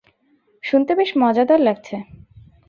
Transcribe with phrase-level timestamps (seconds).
[0.63, 1.95] শুনতে বেশ মজাদার লাগছে।